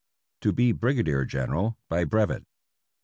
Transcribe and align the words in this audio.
To 0.39 0.51
be 0.51 0.71
Brigadier 0.71 1.25
General 1.25 1.77
by 1.87 2.05
Brevet. 2.05 2.41